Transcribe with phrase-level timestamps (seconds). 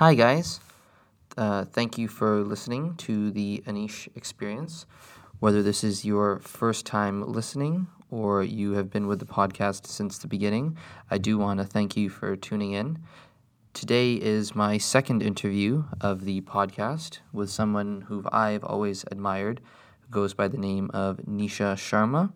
[0.00, 0.60] Hi, guys.
[1.36, 4.86] Uh, thank you for listening to the Anish Experience.
[5.40, 10.16] Whether this is your first time listening or you have been with the podcast since
[10.16, 10.78] the beginning,
[11.10, 13.00] I do want to thank you for tuning in.
[13.74, 19.60] Today is my second interview of the podcast with someone who I've always admired,
[20.00, 22.32] who goes by the name of Nisha Sharma.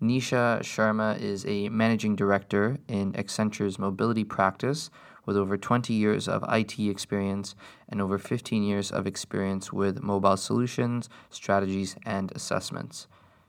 [0.00, 4.88] Nisha Sharma is a managing director in Accenture's mobility practice
[5.26, 7.54] with over 20 years of IT experience
[7.88, 13.06] and over 15 years of experience with mobile solutions, strategies, and assessments.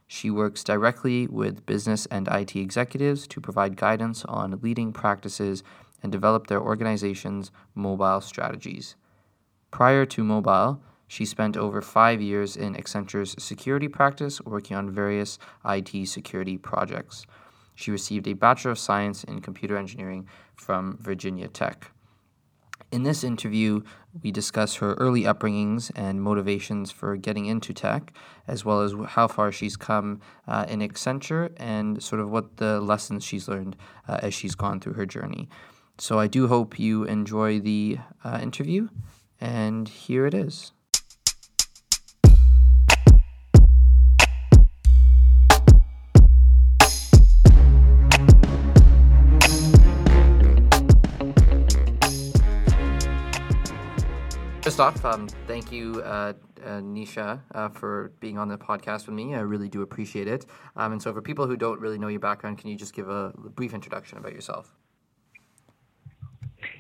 [0.08, 5.64] She works directly with business and IT executives to provide guidance on leading practices
[6.04, 8.96] and develop their organization's mobile strategies.
[9.72, 15.40] Prior to mobile, she spent over five years in Accenture's security practice working on various
[15.66, 17.26] IT security projects.
[17.82, 21.92] She received a Bachelor of Science in Computer Engineering from Virginia Tech.
[22.92, 23.82] In this interview,
[24.22, 28.14] we discuss her early upbringings and motivations for getting into tech,
[28.48, 32.80] as well as how far she's come uh, in Accenture and sort of what the
[32.82, 33.76] lessons she's learned
[34.08, 35.50] uh, as she's gone through her journey.
[35.98, 38.90] So I do hope you enjoy the uh, interview,
[39.40, 40.74] and here it is.
[54.82, 59.36] Off, um, thank you, uh, uh, Nisha, uh, for being on the podcast with me.
[59.36, 60.48] I really do appreciate it.
[60.76, 63.08] Um, and so, for people who don't really know your background, can you just give
[63.08, 64.74] a brief introduction about yourself?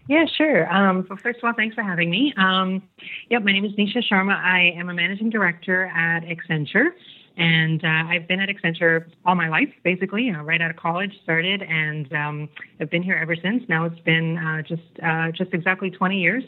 [0.08, 0.68] Yeah, sure.
[0.74, 2.34] Um, first of all, thanks for having me.
[2.38, 2.82] Um,
[3.30, 4.36] yep, my name is Nisha Sharma.
[4.36, 6.88] I am a managing director at Accenture,
[7.38, 10.32] and uh, I've been at Accenture all my life, basically.
[10.32, 12.50] Uh, right out of college, started, and um,
[12.80, 13.64] I've been here ever since.
[13.70, 16.44] Now it's been uh, just uh, just exactly 20 years.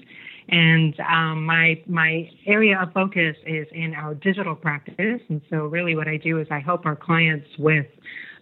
[0.49, 5.21] And um, my my area of focus is in our digital practice.
[5.29, 7.85] And so, really, what I do is I help our clients with,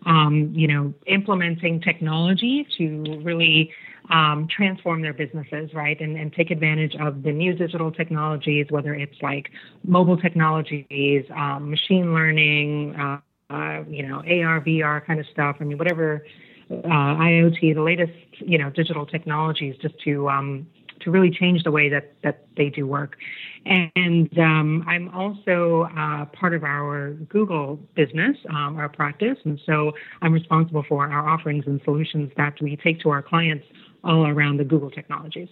[0.05, 3.71] um, you know, implementing technology to really
[4.09, 8.93] um, transform their businesses, right, and, and take advantage of the new digital technologies, whether
[8.93, 9.49] it's like
[9.85, 13.19] mobile technologies, um, machine learning, uh,
[13.51, 15.57] uh, you know, AR, VR kind of stuff.
[15.59, 16.25] I mean, whatever
[16.69, 20.67] uh, IoT, the latest, you know, digital technologies, just to um,
[21.03, 23.17] to really change the way that, that they do work.
[23.65, 29.37] And um, I'm also uh, part of our Google business, um, our practice.
[29.45, 29.91] And so
[30.21, 33.65] I'm responsible for our offerings and solutions that we take to our clients
[34.03, 35.49] all around the Google technologies.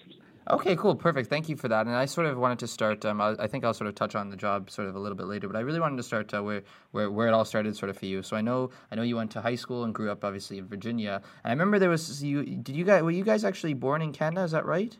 [0.51, 1.29] Okay, cool, perfect.
[1.29, 1.85] Thank you for that.
[1.85, 3.05] And I sort of wanted to start.
[3.05, 5.15] Um, I, I, think I'll sort of touch on the job sort of a little
[5.15, 7.77] bit later, but I really wanted to start uh, where, where where it all started,
[7.77, 8.23] sort of for you.
[8.23, 10.65] So I know I know you went to high school and grew up obviously in
[10.67, 11.21] Virginia.
[11.43, 12.43] And I remember there was you.
[12.43, 14.41] Did you guys were you guys actually born in Canada?
[14.43, 14.97] Is that right?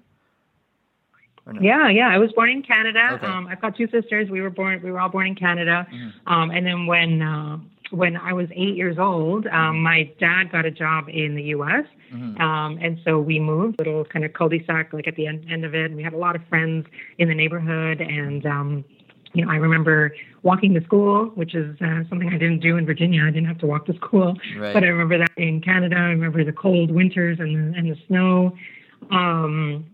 [1.53, 1.61] No?
[1.61, 2.09] Yeah, yeah.
[2.09, 3.11] I was born in Canada.
[3.13, 3.25] Okay.
[3.25, 4.29] Um, I've got two sisters.
[4.29, 4.81] We were born.
[4.83, 5.87] We were all born in Canada.
[5.91, 6.33] Mm-hmm.
[6.33, 7.57] Um, and then when uh,
[7.91, 9.83] when I was eight years old, um, mm-hmm.
[9.83, 11.85] my dad got a job in the U.S.
[12.13, 12.41] Mm-hmm.
[12.41, 15.73] Um, and so we moved, little kind of cul-de-sac, like at the end, end of
[15.75, 15.85] it.
[15.85, 16.87] And we had a lot of friends
[17.17, 18.85] in the neighborhood, and um,
[19.33, 22.85] you know, I remember walking to school, which is uh, something I didn't do in
[22.85, 23.23] Virginia.
[23.23, 24.73] I didn't have to walk to school, right.
[24.73, 25.95] but I remember that in Canada.
[25.95, 28.57] I remember the cold winters and the, and the snow.
[29.11, 29.85] Um,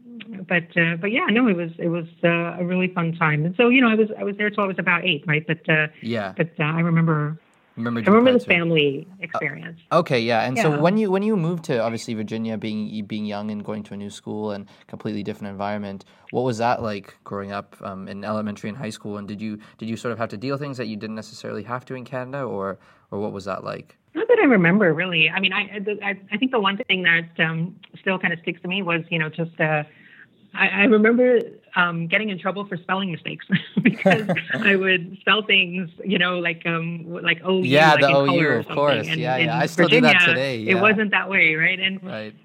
[0.47, 3.45] but uh, but yeah, no, it was it was uh, a really fun time.
[3.45, 5.45] And so you know, I was I was there till I was about eight, right?
[5.45, 7.39] But uh, yeah, but uh, I remember.
[7.77, 9.81] Remember I remember the family experience.
[9.91, 10.63] Uh, okay, yeah, and yeah.
[10.63, 13.93] so when you when you moved to obviously Virginia, being being young and going to
[13.93, 18.23] a new school and completely different environment, what was that like growing up um, in
[18.23, 19.17] elementary and high school?
[19.17, 21.63] And did you did you sort of have to deal things that you didn't necessarily
[21.63, 22.79] have to in Canada, or
[23.11, 23.97] or what was that like?
[24.13, 25.29] Not that I remember really.
[25.29, 28.61] I mean, I I, I think the one thing that um, still kind of sticks
[28.61, 29.83] to me was you know just uh,
[30.55, 31.39] I, I remember
[31.75, 33.45] um, getting in trouble for spelling mistakes
[33.81, 38.47] because I would spell things, you know, like um, like OU, yeah, like the OU,
[38.59, 39.59] of course, and, yeah, yeah.
[39.59, 40.57] I still Virginia, do that today.
[40.57, 40.77] Yeah.
[40.77, 41.79] It wasn't that way, right?
[41.79, 42.35] And right.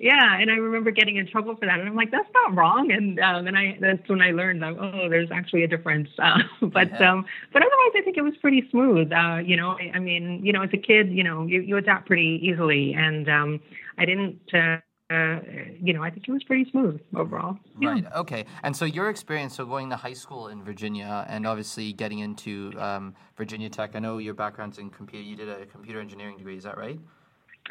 [0.00, 2.90] Yeah, and I remember getting in trouble for that, and I'm like, that's not wrong.
[2.90, 6.08] And um, then I that's when I learned that oh, there's actually a difference.
[6.18, 7.12] Uh, but yeah.
[7.12, 9.12] um, but otherwise, I think it was pretty smooth.
[9.12, 11.76] Uh, you know, I, I mean, you know, as a kid, you know, you, you
[11.76, 13.60] adapt pretty easily, and um,
[13.98, 14.40] I didn't.
[14.54, 14.78] Uh,
[15.10, 15.40] uh,
[15.82, 17.58] you know, I think it was pretty smooth overall.
[17.82, 18.04] Right.
[18.14, 18.44] Okay.
[18.62, 22.72] And so your experience, so going to high school in Virginia, and obviously getting into
[22.78, 23.96] um, Virginia Tech.
[23.96, 25.24] I know your background's in computer.
[25.24, 26.56] You did a computer engineering degree.
[26.56, 27.00] Is that right?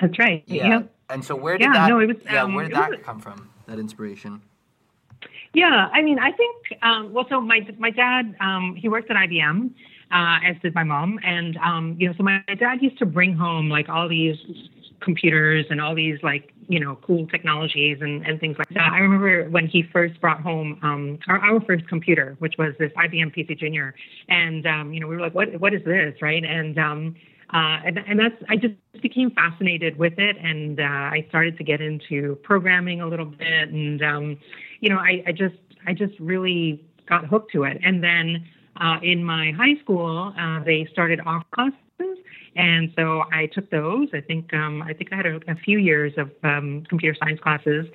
[0.01, 0.43] That's right.
[0.47, 0.67] Yeah.
[0.67, 0.93] Yep.
[1.09, 1.87] And so where did yeah, that?
[1.87, 2.43] No, it was, yeah.
[2.43, 3.49] Um, where did that was, come from?
[3.67, 4.41] That inspiration.
[5.53, 5.87] Yeah.
[5.93, 6.55] I mean, I think.
[6.81, 9.71] Um, well, so my my dad, um, he worked at IBM.
[10.11, 13.05] Uh, as did my mom, and um, you know, so my, my dad used to
[13.05, 14.37] bring home like all these
[15.01, 18.91] computers and all these like you know cool technologies and, and things like that.
[18.93, 22.91] I remember when he first brought home um, our, our first computer, which was this
[22.97, 23.95] IBM PC Junior,
[24.27, 26.43] and um, you know we were like, what what is this, right?
[26.43, 27.15] And um,
[27.53, 31.63] uh, and, and that's I just became fascinated with it, and uh, I started to
[31.63, 34.37] get into programming a little bit, and um,
[34.81, 35.55] you know I, I just
[35.87, 37.79] I just really got hooked to it.
[37.83, 38.45] And then
[38.79, 41.43] uh, in my high school, uh, they started off
[42.59, 44.09] and so I took those.
[44.13, 47.39] I think um, I think I had a, a few years of um, computer science
[47.39, 47.85] classes.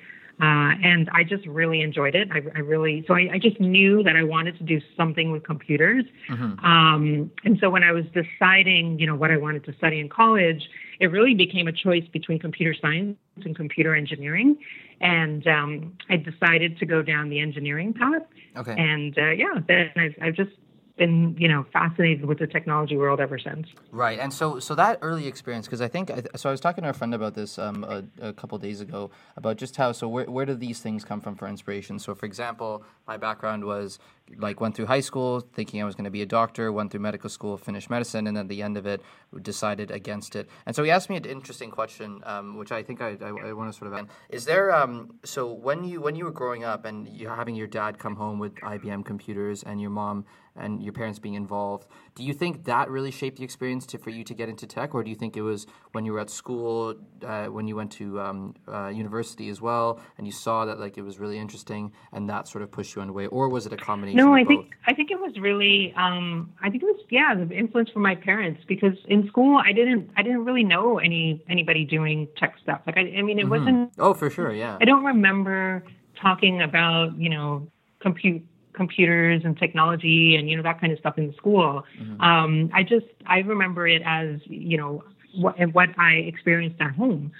[0.41, 2.27] Uh, and I just really enjoyed it.
[2.29, 5.45] I, I really, so I, I, just knew that I wanted to do something with
[5.45, 6.03] computers.
[6.29, 6.59] Mm-hmm.
[6.59, 10.09] Um, and so when I was deciding, you know, what I wanted to study in
[10.09, 10.67] college,
[10.99, 13.15] it really became a choice between computer science
[13.45, 14.57] and computer engineering.
[14.99, 18.23] And um, I decided to go down the engineering path.
[18.57, 18.75] Okay.
[18.77, 20.51] And uh, yeah, then I've, I've just
[20.97, 23.67] been you know fascinated with the technology world ever since.
[23.91, 26.49] Right, and so so that early experience because I think so.
[26.49, 29.57] I was talking to a friend about this um, a, a couple days ago about
[29.57, 31.99] just how so where where do these things come from for inspiration?
[31.99, 33.99] So for example, my background was
[34.37, 37.01] like went through high school thinking I was going to be a doctor, went through
[37.01, 39.01] medical school, finished medicine, and then at the end of it
[39.41, 40.49] decided against it.
[40.65, 43.53] And so he asked me an interesting question, um, which I think I, I, I,
[43.53, 44.07] want to sort of.
[44.29, 47.67] Is there um, so when you when you were growing up and you having your
[47.67, 50.25] dad come home with IBM computers and your mom
[50.57, 54.09] and your parents being involved, do you think that really shaped the experience to, for
[54.09, 56.29] you to get into tech, or do you think it was when you were at
[56.29, 56.95] school,
[57.25, 60.97] uh, when you went to um, uh, university as well, and you saw that like
[60.97, 63.65] it was really interesting, and that sort of pushed you on the way, or was
[63.65, 64.14] it a combination?
[64.15, 67.53] No, I think I think it was really um, I think it was yeah the
[67.55, 71.85] influence from my parents because in school I didn't I didn't really know any anybody
[71.85, 72.81] doing tech stuff.
[72.85, 73.49] Like I, I mean it mm-hmm.
[73.49, 73.91] wasn't.
[73.97, 74.77] Oh, for sure, yeah.
[74.79, 75.83] I don't remember
[76.21, 77.67] talking about you know
[77.99, 81.83] compute computers and technology and you know that kind of stuff in school.
[81.99, 82.21] Mm-hmm.
[82.21, 85.03] Um, I just I remember it as you know
[85.35, 87.31] what what I experienced at home,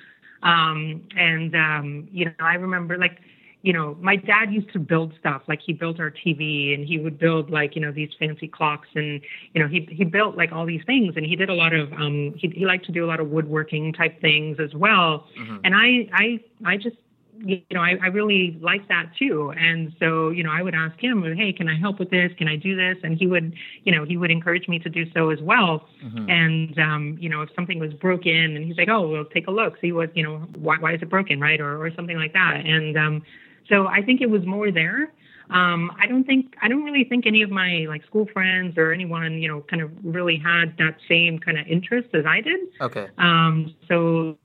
[0.43, 3.19] um, and um, you know I remember like
[3.65, 6.99] you know my dad used to build stuff like he built our TV and he
[6.99, 9.21] would build like you know these fancy clocks and
[9.53, 11.91] you know he he built like all these things and he did a lot of
[11.93, 15.57] um he he liked to do a lot of woodworking type things as well mm-hmm.
[15.63, 16.97] and I I I just
[17.39, 19.51] you know, I, I really like that too.
[19.57, 22.31] And so, you know, I would ask him, hey, can I help with this?
[22.37, 22.95] Can I do this?
[23.03, 23.53] And he would,
[23.83, 25.85] you know, he would encourage me to do so as well.
[26.03, 26.29] Mm-hmm.
[26.29, 29.51] And, um, you know, if something was broken and he's like, oh, well, take a
[29.51, 31.59] look, see what, you know, why, why is it broken, right?
[31.59, 32.61] Or, or something like that.
[32.65, 33.23] And um,
[33.69, 35.13] so I think it was more there.
[35.49, 38.91] Um, I don't think I don't really think any of my like school friends or
[38.91, 42.59] anyone you know kind of really had that same kind of interest as I did.
[42.81, 43.07] Okay.
[43.17, 44.37] Um, so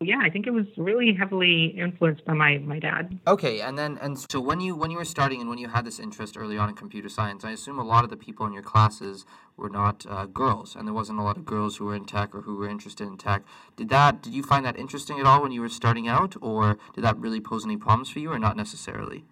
[0.00, 3.18] yeah, I think it was really heavily influenced by my, my dad.
[3.26, 5.84] Okay, and then and so when you when you were starting and when you had
[5.84, 8.52] this interest early on in computer science, I assume a lot of the people in
[8.52, 9.24] your classes
[9.56, 12.34] were not uh, girls, and there wasn't a lot of girls who were in tech
[12.34, 13.42] or who were interested in tech.
[13.76, 16.76] Did that did you find that interesting at all when you were starting out, or
[16.94, 19.24] did that really pose any problems for you, or not necessarily?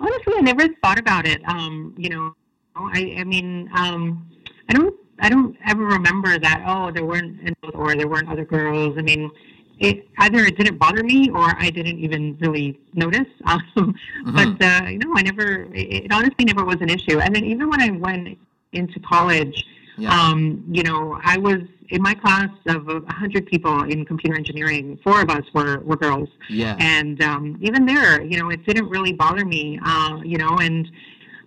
[0.00, 1.40] Honestly, I never thought about it.
[1.46, 2.34] Um, you know,
[2.74, 4.28] I I mean, um,
[4.68, 6.64] I don't I don't ever remember that.
[6.66, 8.96] Oh, there weren't or there weren't other girls.
[8.98, 9.30] I mean
[9.78, 13.26] it either it didn't bother me or I didn't even really notice.
[13.44, 14.36] Um, mm-hmm.
[14.36, 15.64] But uh, you know, I never.
[15.74, 17.18] It, it honestly never was an issue.
[17.20, 18.38] And then even when I went
[18.72, 19.64] into college,
[19.98, 20.10] yeah.
[20.10, 24.98] um, you know, I was in my class of a hundred people in computer engineering.
[25.02, 26.28] Four of us were were girls.
[26.48, 26.76] Yeah.
[26.78, 29.78] And um, even there, you know, it didn't really bother me.
[29.84, 30.90] Uh, you know, and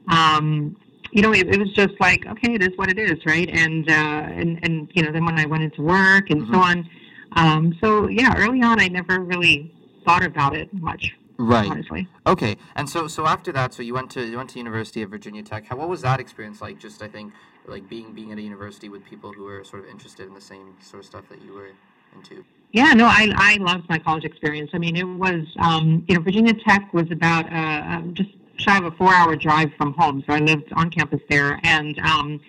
[0.10, 0.76] um,
[1.12, 3.50] you know, it, it, was just like, okay, it is what it is, right?
[3.50, 6.54] And uh, and and you know, then when I went into work and mm-hmm.
[6.54, 6.90] so on
[7.36, 9.74] um, so yeah, early on, I never really
[10.06, 11.16] thought about it much.
[11.38, 11.70] Right.
[11.70, 12.08] Honestly.
[12.26, 12.56] Okay.
[12.76, 15.44] And so so after that, so you went to you went to University of Virginia
[15.44, 15.66] Tech.
[15.66, 16.80] How, what was that experience like?
[16.80, 17.34] Just I think
[17.68, 20.42] like being being at a university with people who were sort of interested in the
[20.42, 21.72] same sort of stuff that you were
[22.16, 22.46] into.
[22.72, 24.72] Yeah, no, I I loved my college experience.
[24.74, 28.78] I mean, it was um, you know Virginia Tech was about uh, um, just shy
[28.78, 32.40] of a four-hour drive from home, so I lived on campus there, and um,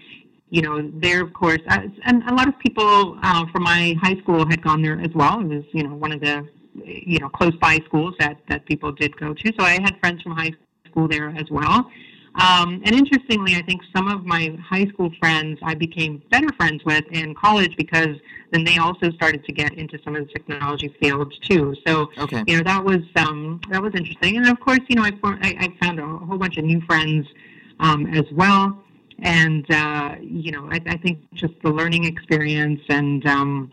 [0.50, 4.16] you know, there, of course, uh, and a lot of people uh, from my high
[4.20, 5.40] school had gone there as well.
[5.40, 6.48] It was, you know, one of the,
[6.84, 9.52] you know, close by schools that, that people did go to.
[9.58, 10.52] So I had friends from high
[10.88, 11.90] school there as well.
[12.36, 16.84] Um, and interestingly, I think some of my high school friends I became better friends
[16.84, 18.16] with in college because
[18.52, 21.74] then they also started to get into some of the technology fields too.
[21.86, 22.44] So, okay.
[22.46, 24.36] you know, that was um, that was interesting.
[24.36, 27.26] And of course, you know, I, I, I found a whole bunch of new friends
[27.80, 28.82] um, as well
[29.20, 33.72] and uh, you know, I, I, think just the learning experience and um,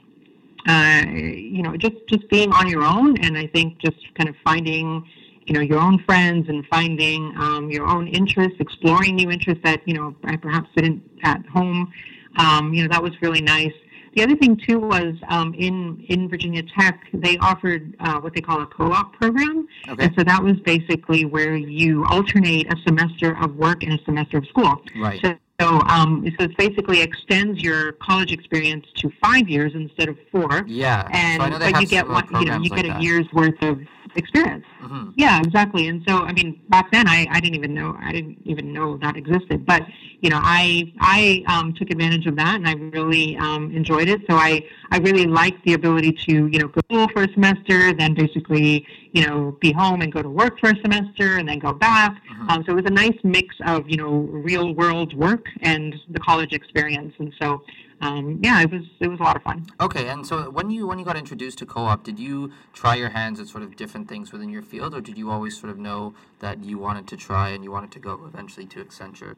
[0.68, 4.36] uh, you know, just just being on your own, and I think just kind of
[4.44, 5.06] finding
[5.46, 9.82] you know your own friends and finding um, your own interests, exploring new interests that
[9.86, 11.92] you know I perhaps didn't at home.
[12.38, 13.74] Um, you know, that was really nice.
[14.15, 18.41] The other thing too was um, in in Virginia Tech they offered uh, what they
[18.41, 20.05] call a co-op program, Okay.
[20.05, 24.38] and so that was basically where you alternate a semester of work and a semester
[24.38, 24.82] of school.
[25.00, 25.20] Right.
[25.24, 30.17] So, so, um, so it basically extends your college experience to five years instead of
[30.32, 31.08] four, Yeah.
[31.12, 32.93] and so I know they but you get one, you know, you like get a
[32.93, 33.01] that.
[33.03, 33.79] year's worth of
[34.15, 34.65] experience.
[34.79, 35.88] hmm Yeah, exactly.
[35.88, 38.98] And so, I mean, back then I, I didn't even know I didn't even know
[38.98, 39.65] that existed.
[39.65, 39.84] But
[40.22, 44.22] you know, I I um, took advantage of that, and I really um, enjoyed it.
[44.29, 47.34] So I I really liked the ability to you know go to school for a
[47.34, 51.48] semester, then basically you know be home and go to work for a semester, and
[51.48, 52.22] then go back.
[52.32, 52.50] Mhm.
[52.50, 54.12] Um, so it was a nice mix of you know
[54.50, 57.13] real world work and the college experience.
[57.20, 57.63] And so
[58.04, 59.66] um, yeah, it was it was a lot of fun.
[59.80, 63.10] Okay, and so when you when you got introduced to co-op, did you try your
[63.10, 65.78] hands at sort of different things within your field, or did you always sort of
[65.78, 69.36] know that you wanted to try and you wanted to go eventually to Accenture?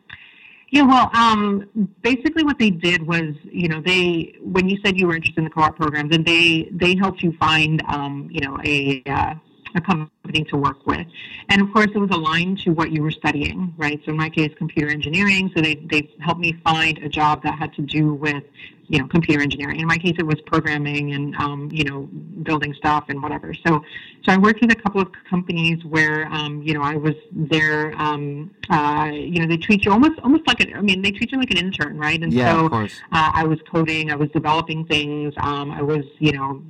[0.70, 1.70] Yeah, well, um,
[2.02, 5.44] basically what they did was, you know, they when you said you were interested in
[5.46, 9.36] the co-op program, then they they helped you find, um, you know, a uh,
[9.76, 11.06] a company to work with,
[11.50, 14.00] and of course it was aligned to what you were studying, right?
[14.06, 15.52] So in my case, computer engineering.
[15.56, 18.44] So they they helped me find a job that had to do with,
[18.88, 19.80] you know, computer engineering.
[19.80, 22.10] In my case, it was programming and, um, you know,
[22.44, 23.54] building stuff and whatever.
[23.54, 23.84] So
[24.24, 27.94] so I worked with a couple of companies where, um, you know, I was there.
[27.98, 30.74] Um, uh, you know, they treat you almost, almost like an.
[30.76, 32.22] I mean, they treat you like an intern, right?
[32.22, 32.94] And yeah, so of course.
[33.12, 36.64] uh, I was coding, I was developing things, um, I was, you know,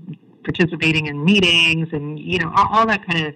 [0.46, 3.34] participating in meetings, and you know, all, all that kind of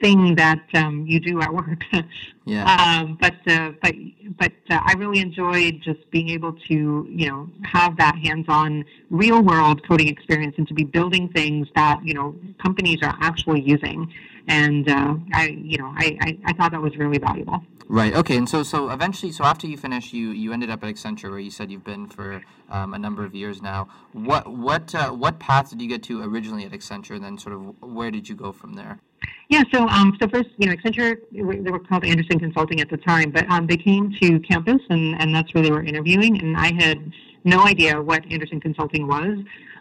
[0.00, 1.84] thing that um, you do at work.
[2.48, 2.64] Yeah.
[2.64, 3.94] um, but uh, but
[4.38, 9.42] but uh, I really enjoyed just being able to you know have that hands-on real
[9.42, 14.12] world coding experience and to be building things that you know companies are actually using.
[14.48, 17.62] And uh, I you know I, I, I thought that was really valuable.
[17.90, 18.14] Right.
[18.14, 18.36] Okay.
[18.36, 21.38] And so, so eventually, so after you finished, you you ended up at Accenture, where
[21.38, 23.88] you said you've been for um, a number of years now.
[24.12, 27.54] What what uh, what path did you get to originally at Accenture, and then sort
[27.54, 29.00] of where did you go from there?
[29.48, 32.96] Yeah, so um, so first, you know, Accenture, they were called Andersen Consulting at the
[32.96, 36.56] time, but um, they came to campus, and, and that's where they were interviewing, and
[36.56, 37.12] I had
[37.44, 39.38] no idea what Andersen Consulting was.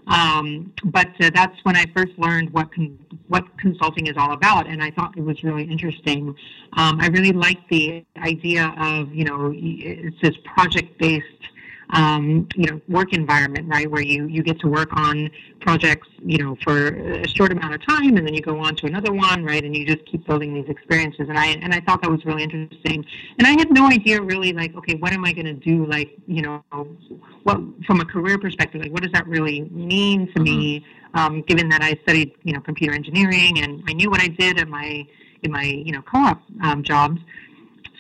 [0.08, 2.98] Um, but uh, that's when I first learned what con-
[3.28, 6.34] what consulting is all about, and I thought it was really interesting.
[6.78, 11.26] Um, I really liked the idea of you know it's this project based
[11.92, 15.30] um, you know work environment, right, where you you get to work on
[15.62, 18.88] projects you know for a short amount of time, and then you go on to
[18.88, 21.28] another one, right, and you just keep building these experiences.
[21.30, 23.06] And I and I thought that was really interesting.
[23.38, 25.86] And I had no idea really like okay, what am I going to do?
[25.86, 26.64] Like you know,
[27.44, 30.86] what from a career perspective, like what does that really mean to me?
[31.14, 34.60] Um, given that I studied you know computer engineering and I knew what I did
[34.60, 35.06] in my
[35.44, 37.22] in my you know co-op um, jobs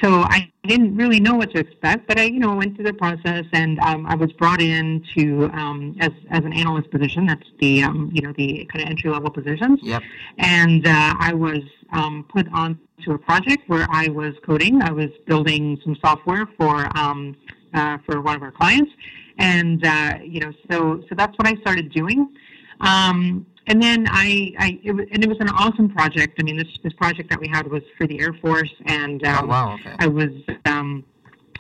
[0.02, 2.94] so I didn't really know what to expect, but I, you know, went through the
[2.94, 7.26] process, and um, I was brought in to um, as as an analyst position.
[7.26, 10.04] That's the um, you know the kind of entry level positions, Yep.
[10.38, 11.62] and uh, I was
[11.94, 14.82] um, put on to a project where I was coding.
[14.82, 17.36] I was building some software for um,
[17.74, 18.92] uh, for one of our clients,
[19.40, 22.30] and uh, you know, so so that's what I started doing.
[22.82, 26.38] Um, and then I, I it was, and it was an awesome project.
[26.40, 29.46] I mean, this this project that we had was for the Air Force, and um,
[29.46, 29.74] oh wow.
[29.76, 29.96] Okay.
[30.00, 30.32] I was
[30.66, 31.04] um,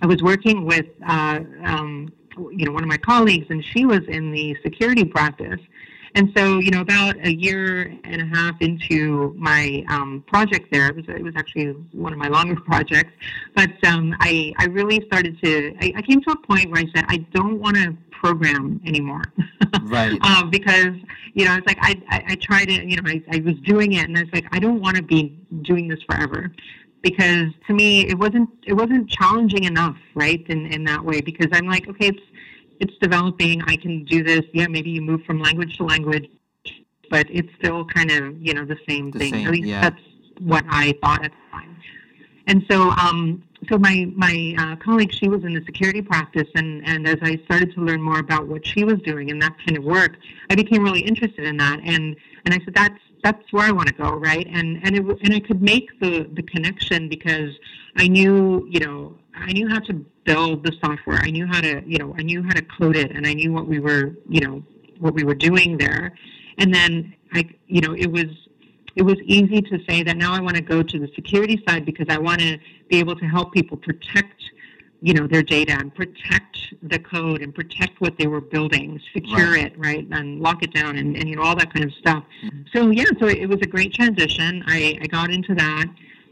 [0.01, 4.01] I was working with uh, um, you know one of my colleagues, and she was
[4.07, 5.59] in the security practice.
[6.15, 10.87] And so, you know, about a year and a half into my um, project there,
[10.87, 13.11] it was it was actually one of my longer projects.
[13.55, 16.85] But um, I I really started to I, I came to a point where I
[16.95, 19.23] said I don't want to program anymore.
[19.83, 20.19] Right.
[20.23, 20.93] um, because
[21.33, 23.93] you know it's like I, I I tried it, you know I, I was doing
[23.93, 26.51] it and I was like I don't want to be doing this forever
[27.01, 31.47] because to me it wasn't it wasn't challenging enough right in in that way because
[31.51, 32.23] I'm like okay it's
[32.79, 36.27] it's developing I can do this yeah maybe you move from language to language
[37.09, 39.81] but it's still kind of you know the same The thing same, at least yeah.
[39.81, 40.01] that's
[40.39, 41.77] what I thought at the time
[42.47, 46.87] and so um so my my uh, colleague she was in the security practice and
[46.87, 49.77] and as I started to learn more about what she was doing and that kind
[49.77, 50.17] of work
[50.49, 51.79] I became really interested in that.
[51.83, 54.47] And and I said that's that's where I want to go right?
[54.47, 57.53] And and it and I could make the the connection because
[57.95, 59.93] I knew you know I knew how to
[60.23, 61.17] build the software.
[61.17, 63.51] I knew how to you know I knew how to code it and I knew
[63.51, 64.63] what we were you know
[64.99, 66.13] what we were doing there.
[66.57, 68.25] And then I you know it was
[68.97, 71.85] it was easy to say that now I want to go to the security side
[71.85, 72.57] because I want to
[72.89, 74.41] be able to help people protect,
[75.01, 79.51] you know, their data and protect the code and protect what they were building, secure
[79.51, 79.67] Right.
[79.67, 82.23] it, right, and lock it down and, and you know all that kind of stuff.
[82.43, 82.65] Mhm.
[82.73, 84.63] So yeah, so it was a great transition.
[84.67, 85.85] I, I got into that.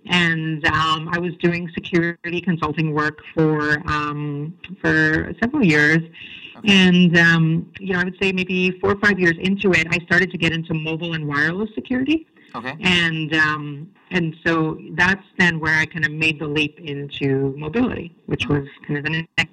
[0.08, 3.58] and um, I was doing security consulting work for
[3.96, 6.02] um, for several years.
[6.58, 6.74] Okay.
[6.88, 9.98] And um, you know, I would say maybe four or five years into it, I
[10.06, 12.28] started to get into mobile and wireless security.
[12.56, 12.76] Okay.
[12.80, 18.16] And um, and so that's then where I kind of made the leap into mobility,
[18.28, 19.52] which was kind of the next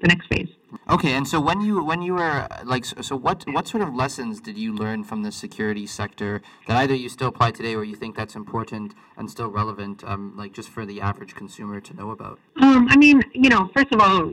[0.00, 0.48] the next phase.
[0.88, 3.94] Okay, and so when you when you were like, so, so what what sort of
[3.94, 7.84] lessons did you learn from the security sector that either you still apply today or
[7.84, 11.94] you think that's important and still relevant, um, like just for the average consumer to
[11.94, 12.38] know about?
[12.60, 14.32] Um, I mean, you know, first of all,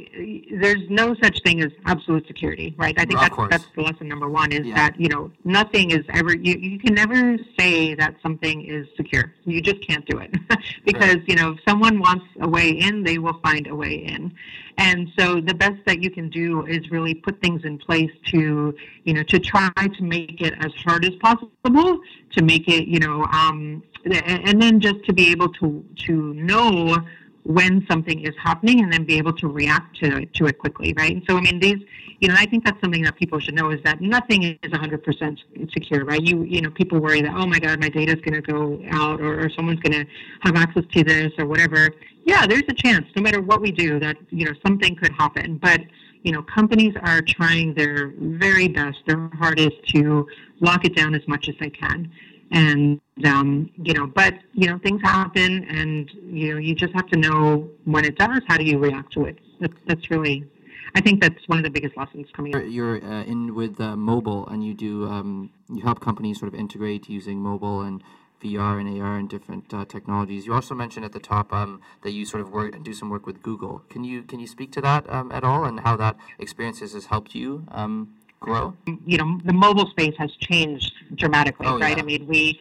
[0.59, 2.97] there's no such thing as absolute security, right?
[2.99, 4.75] I think that's that's the lesson number one is yeah.
[4.75, 9.33] that you know nothing is ever you you can never say that something is secure.
[9.45, 10.31] You just can't do it
[10.85, 11.29] because right.
[11.29, 14.33] you know if someone wants a way in, they will find a way in.
[14.77, 18.75] And so the best that you can do is really put things in place to,
[19.03, 21.99] you know, to try to make it as hard as possible,
[22.31, 26.97] to make it, you know, um, and then just to be able to to know
[27.43, 31.11] when something is happening and then be able to react to to it quickly, right?
[31.11, 31.79] And so I mean these
[32.21, 35.71] you know, I think that's something that people should know is that nothing is 100%
[35.73, 36.21] secure, right?
[36.21, 38.79] You, you know, people worry that, oh my God, my data is going to go
[38.91, 40.11] out or, or someone's going to
[40.41, 41.89] have access to this or whatever.
[42.23, 45.57] Yeah, there's a chance, no matter what we do, that, you know, something could happen.
[45.57, 45.81] But,
[46.23, 50.27] you know, companies are trying their very best, their hardest to
[50.59, 52.11] lock it down as much as they can.
[52.51, 57.07] And, um, you know, but, you know, things happen and, you know, you just have
[57.07, 59.39] to know when it does, how do you react to it?
[59.59, 60.45] That's, that's really
[60.93, 62.51] I think that's one of the biggest lessons coming.
[62.51, 66.53] You're, you're uh, in with uh, mobile, and you do um, you help companies sort
[66.53, 68.03] of integrate using mobile and
[68.41, 70.45] VR and AR and different uh, technologies.
[70.45, 73.09] You also mentioned at the top um, that you sort of work and do some
[73.09, 73.83] work with Google.
[73.89, 77.05] Can you can you speak to that um, at all and how that experiences has
[77.05, 78.75] helped you um, grow?
[79.05, 81.95] You know, the mobile space has changed dramatically, oh, right?
[81.97, 82.03] Yeah.
[82.03, 82.59] I mean, we,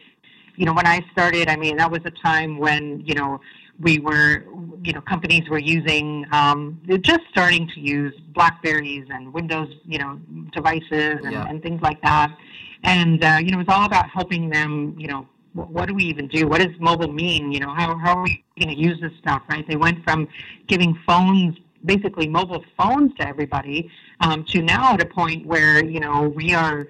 [0.55, 3.39] you know, when I started, I mean, that was a time when you know
[3.81, 4.45] we were,
[4.83, 10.19] you know, companies were using, um, just starting to use Blackberries and Windows, you know,
[10.51, 11.47] devices and, yeah.
[11.47, 12.35] and things like that.
[12.83, 16.27] And, uh, you know, it's all about helping them, you know, what, do we even
[16.27, 16.47] do?
[16.47, 17.51] What does mobile mean?
[17.51, 19.67] You know, how, how are we going to use this stuff, right?
[19.67, 20.27] They went from
[20.67, 25.99] giving phones, basically mobile phones to everybody, um, to now at a point where, you
[25.99, 26.87] know, we are,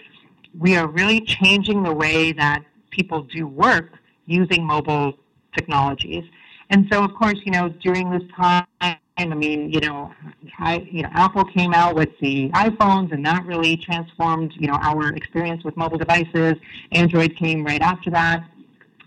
[0.58, 3.94] we are really changing the way that people do work
[4.26, 5.18] using mobile
[5.56, 6.24] technologies.
[6.70, 10.12] And so, of course, you know, during this time, I mean, you know,
[10.58, 14.80] I, you know, Apple came out with the iPhones, and that really transformed, you know,
[14.82, 16.56] our experience with mobile devices.
[16.92, 18.44] Android came right after that,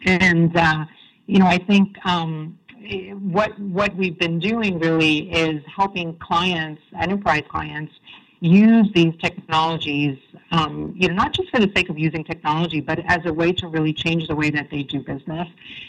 [0.05, 0.85] and uh,
[1.27, 2.59] you know, I think um,
[3.33, 7.93] what what we've been doing really is helping clients, enterprise clients,
[8.41, 10.19] use these technologies,
[10.51, 13.53] um, you know, not just for the sake of using technology, but as a way
[13.53, 15.49] to really change the way that they do business.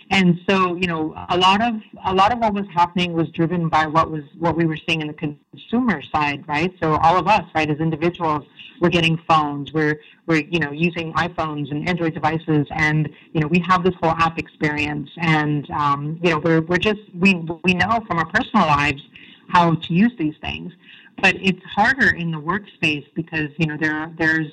[0.10, 3.68] And so, you know, a lot of a lot of what was happening was driven
[3.68, 6.74] by what was what we were seeing in the consumer side, right?
[6.82, 8.46] So all of us, right, as individuals,
[8.80, 13.48] we're getting phones, we're we're you know using iPhones and Android devices, and you know
[13.48, 17.74] we have this whole app experience, and um, you know we're we're just we we
[17.74, 19.02] know from our personal lives
[19.48, 20.74] how to use these things.
[21.22, 24.52] But it's harder in the workspace because you know there there's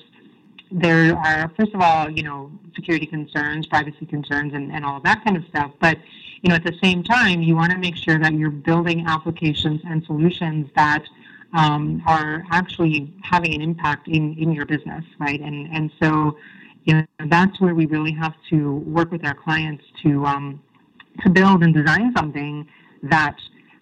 [0.71, 5.03] there are first of all you know security concerns privacy concerns and, and all of
[5.03, 5.71] that kind of stuff.
[5.79, 5.97] But
[6.41, 9.81] you know at the same time you want to make sure that you're building applications
[9.85, 11.03] and solutions that
[11.53, 16.37] um, are actually having an impact in, in your business right and and so
[16.85, 20.61] you know that's where we really have to work with our clients to um,
[21.21, 22.67] to build and design something
[23.03, 23.35] that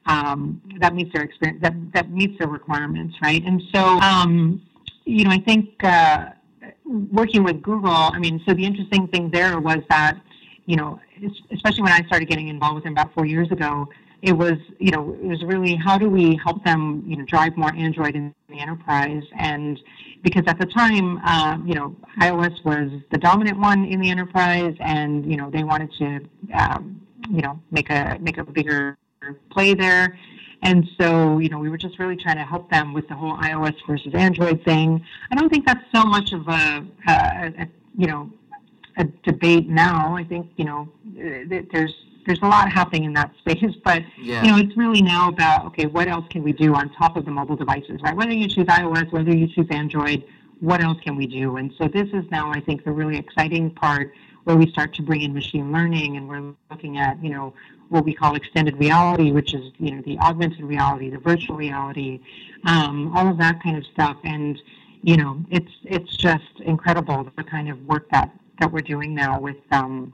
[0.06, 3.44] um, that meets their experience, that, that meets their requirements, right?
[3.46, 4.62] And so, um,
[5.06, 6.30] you know, I think uh,
[6.86, 10.20] working with Google, I mean, so the interesting thing there was that,
[10.66, 11.00] you know,
[11.52, 13.88] especially when I started getting involved with them about four years ago,
[14.22, 17.58] it was, you know, it was really how do we help them, you know, drive
[17.58, 19.24] more Android in the enterprise?
[19.38, 19.80] And
[20.22, 24.76] because at the time, uh, you know, iOS was the dominant one in the enterprise,
[24.80, 26.20] and you know, they wanted to,
[26.54, 28.98] um, you know, make a make a bigger
[29.50, 30.18] play there.
[30.64, 33.36] And so, you know, we were just really trying to help them with the whole
[33.38, 35.04] iOS versus Android thing.
[35.32, 38.30] I don't think that's so much of a, a, a you know,
[38.98, 40.16] a debate now.
[40.16, 40.88] I think, you know,
[41.72, 44.44] there's there's a lot happening in that space, but yeah.
[44.44, 47.26] you know, it's really now about okay, what else can we do on top of
[47.26, 48.16] the mobile devices, right?
[48.16, 50.24] Whether you choose iOS, whether you choose Android,
[50.60, 51.58] what else can we do?
[51.58, 55.02] And so this is now, I think, the really exciting part where we start to
[55.02, 57.54] bring in machine learning and we're looking at, you know,
[57.90, 62.22] what we call extended reality, which is, you know, the augmented reality, the virtual reality,
[62.66, 64.18] um, all of that kind of stuff.
[64.24, 64.60] And,
[65.04, 69.40] you know, it's it's just incredible the kind of work that, that we're doing now
[69.40, 70.14] with um,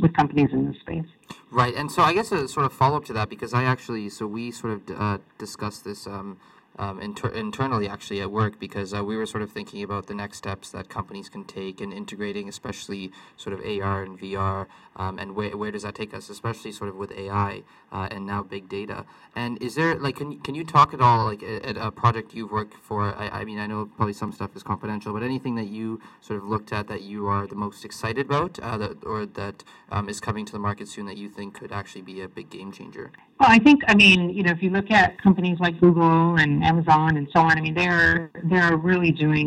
[0.00, 1.06] with companies in this space.
[1.50, 4.08] Right, and so I guess a sort of follow up to that because I actually
[4.08, 6.38] so we sort of uh, discussed this um,
[6.78, 10.14] um, inter- internally actually at work because uh, we were sort of thinking about the
[10.14, 15.18] next steps that companies can take in integrating, especially sort of AR and VR, um,
[15.18, 17.62] and where, where does that take us, especially sort of with AI
[17.92, 19.04] uh, and now big data.
[19.34, 22.50] And is there like can can you talk at all like at a project you've
[22.50, 23.02] worked for?
[23.02, 26.38] I, I mean I know probably some stuff is confidential, but anything that you sort
[26.38, 30.08] of looked at that you are the most excited about, uh, that or that um,
[30.08, 32.72] is coming to the market soon that you think could actually be a big game
[32.72, 33.12] changer.
[33.38, 36.64] Well, I think I mean you know if you look at companies like Google and
[36.66, 39.46] Amazon and so on, I mean they're they're really doing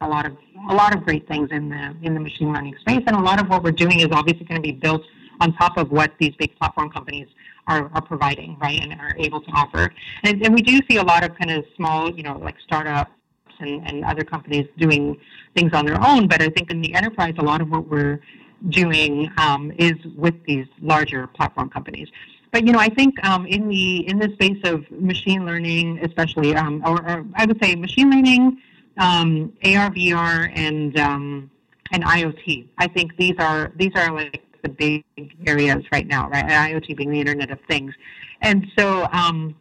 [0.00, 0.32] a lot of
[0.70, 3.38] a lot of great things in the in the machine learning space, and a lot
[3.42, 5.02] of what we're doing is obviously going to be built
[5.40, 7.26] on top of what these big platform companies
[7.66, 9.92] are, are providing, right, and are able to offer.
[10.22, 13.10] And, and we do see a lot of kind of small, you know, like startups
[13.58, 15.18] and, and other companies doing
[15.54, 16.28] things on their own.
[16.28, 18.20] But I think in the enterprise, a lot of what we're
[18.68, 22.08] doing um, is with these larger platform companies.
[22.52, 26.54] But you know, I think um, in the in the space of machine learning, especially,
[26.56, 28.60] um, or, or, I would say machine learning,
[28.98, 31.50] um, AR, VR, and um,
[31.92, 32.66] and IoT.
[32.78, 35.04] I think these are these are like the big
[35.46, 36.44] areas right now, right?
[36.44, 37.94] IoT being the Internet of Things,
[38.40, 39.54] and so um,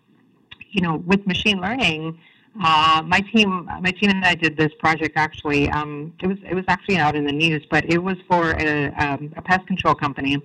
[0.71, 2.17] you know, with machine learning.
[2.61, 5.13] Uh, my team, my team and I did this project.
[5.15, 8.51] Actually, um, it was it was actually out in the news, but it was for
[8.53, 10.41] a, um, a pest control company,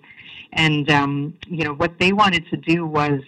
[0.54, 3.20] and um, you know what they wanted to do was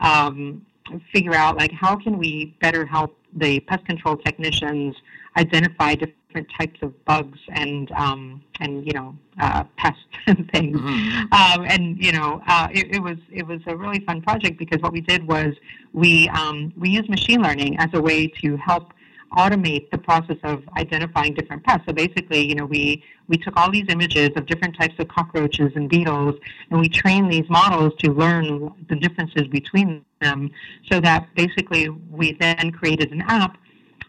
[0.00, 0.64] um,
[1.12, 4.96] figure out like how can we better help the pest control technicians
[5.36, 10.78] identify different types of bugs and um, and you know uh, pests and things.
[10.78, 11.32] Mm-hmm.
[11.32, 14.80] Um, and you know uh, it, it, was it was a really fun project because
[14.82, 15.54] what we did was
[15.92, 18.92] we um, we used machine learning as a way to help
[19.32, 21.84] automate the process of identifying different pests.
[21.86, 25.72] So basically, you know, we, we took all these images of different types of cockroaches
[25.74, 26.36] and beetles,
[26.70, 30.50] and we trained these models to learn the differences between them
[30.90, 33.58] so that basically we then created an app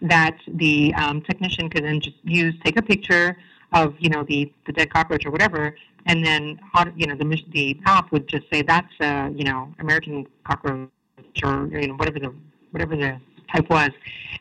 [0.02, 3.38] that the um, technician could then just use, take a picture
[3.74, 6.60] of, you know, the, the dead cockroach or whatever, and then,
[6.96, 10.90] you know, the, the app would just say that's, uh, you know, American cockroach
[11.44, 12.34] or, you know, whatever the,
[12.72, 13.20] whatever the
[13.54, 13.92] type was.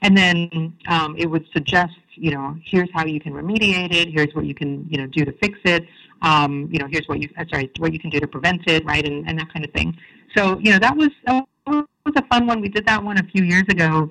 [0.02, 4.08] And then um, it would suggest, you know, here's how you can remediate it.
[4.08, 5.86] Here's what you can, you know, do to fix it.
[6.22, 8.84] Um, you know, here's what you, uh, sorry, what you can do to prevent it,
[8.84, 9.96] right, and, and that kind of thing.
[10.36, 12.60] So, you know, that was, that was a fun one.
[12.60, 14.10] We did that one a few years ago.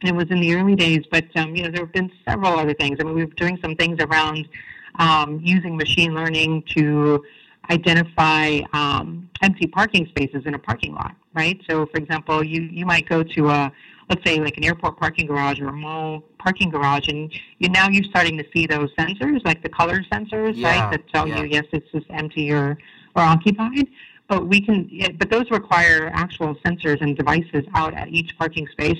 [0.00, 2.56] And it was in the early days, but um, you know there have been several
[2.56, 2.98] other things.
[3.00, 4.48] I mean, we were doing some things around
[5.00, 7.24] um, using machine learning to
[7.70, 11.60] identify um, empty parking spaces in a parking lot, right?
[11.68, 13.72] So, for example, you, you might go to a
[14.08, 17.88] let's say like an airport parking garage or a mall parking garage, and you now
[17.88, 21.42] you're starting to see those sensors, like the color sensors, yeah, right, that tell yeah.
[21.42, 22.78] you yes, it's just empty or
[23.14, 23.88] or occupied.
[24.28, 28.98] But we can, but those require actual sensors and devices out at each parking space.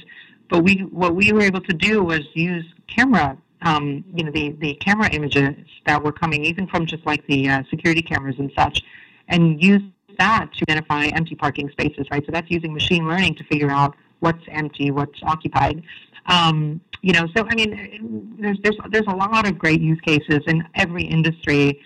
[0.48, 4.51] But we, what we were able to do was use camera, um, you know, the
[4.61, 5.55] the camera images
[5.87, 8.83] that were coming even from just like the uh, security cameras and such,
[9.29, 9.83] and use
[10.18, 12.25] that to identify empty parking spaces, right?
[12.27, 15.83] So that's using machine learning to figure out what's empty, what's occupied.
[16.27, 20.40] Um, you know, so I mean, there's there's there's a lot of great use cases
[20.47, 21.81] in every industry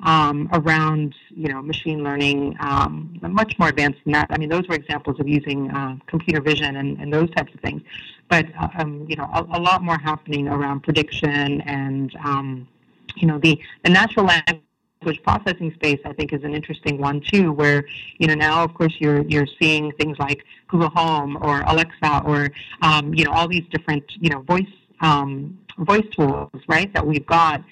[0.00, 4.26] um, around you know machine learning, um, much more advanced than that.
[4.30, 7.60] I mean, those were examples of using uh, computer vision and, and those types of
[7.60, 7.82] things.
[8.28, 8.46] But
[8.78, 12.68] um, you know, a, a, lot more happening around prediction and um,
[13.16, 14.62] you know the the natural language
[15.02, 17.52] language processing space, I think, is an interesting one too.
[17.52, 17.84] Where
[18.18, 22.50] you know now, of course, you're you're seeing things like Google Home or Alexa or
[22.82, 26.92] um, you know all these different you know voice um, voice tools, right?
[26.94, 27.62] That we've got.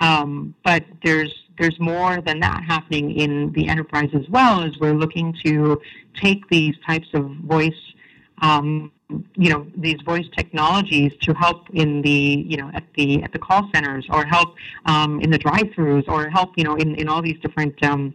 [0.00, 4.94] Um, but there's there's more than that happening in the enterprise as well as we're
[4.94, 5.80] looking to
[6.20, 7.94] take these types of voice
[8.40, 8.90] um,
[9.34, 13.38] you know these voice technologies to help in the you know at the at the
[13.38, 14.54] call centers or help
[14.86, 18.14] um, in the drive-throughs or help you know in, in all these different um,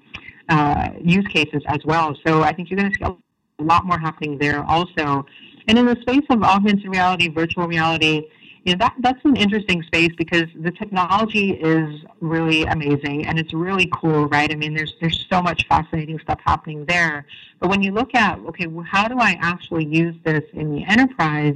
[0.49, 2.15] uh, use cases as well.
[2.25, 5.25] So I think you're going to see a lot more happening there also.
[5.67, 8.27] And in the space of augmented reality, virtual reality,
[8.67, 13.53] you know, that, that's an interesting space because the technology is really amazing and it's
[13.53, 14.51] really cool, right?
[14.51, 17.25] I mean, there's there's so much fascinating stuff happening there.
[17.61, 20.83] But when you look at, okay, well, how do I actually use this in the
[20.83, 21.55] enterprise?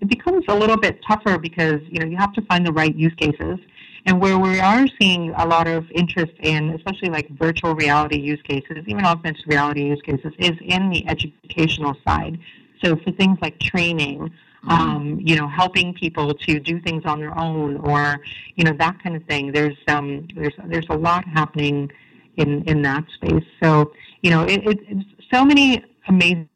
[0.00, 2.94] It becomes a little bit tougher because you know you have to find the right
[2.94, 3.60] use cases.
[4.06, 8.42] And where we are seeing a lot of interest in, especially like virtual reality use
[8.42, 12.40] cases, even augmented reality use cases, is in the educational side.
[12.82, 14.32] So for things like training
[14.64, 14.70] Mm-hmm.
[14.70, 18.18] um, you know, helping people to do things on their own, or
[18.56, 19.52] you know that kind of thing.
[19.52, 21.92] There's um, there's there's a lot happening
[22.36, 23.44] in in that space.
[23.62, 23.92] So
[24.22, 26.48] you know, it, it, it's so many amazing